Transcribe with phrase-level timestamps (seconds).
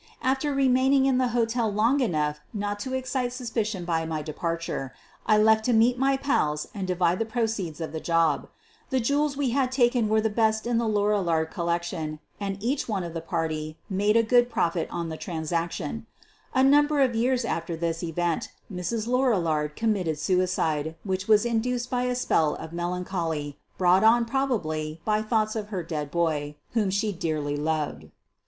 [0.23, 4.95] After remaining in the hotel long enough not to excite suspicion by my departure,
[5.27, 8.49] I left to meet my pals and divide the proceeds of the job.
[8.89, 12.89] The jewels we had taken were the best in the Lorillard collec tion, and each
[12.89, 16.07] one of the party made a good profit on the transaction.
[16.55, 19.05] A number of years after this event Mrs.
[19.05, 24.99] Lorillard committed suicide, which was induced by a spell of melancholy, brought on prob ably
[25.05, 28.09] by thoughts of her dead boy, whom she dearly loved.